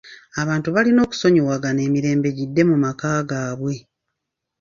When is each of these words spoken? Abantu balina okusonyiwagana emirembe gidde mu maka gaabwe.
Abantu 0.41 0.67
balina 0.75 0.99
okusonyiwagana 1.05 1.79
emirembe 1.87 2.29
gidde 2.37 2.61
mu 2.69 2.75
maka 2.83 3.09
gaabwe. 3.29 3.75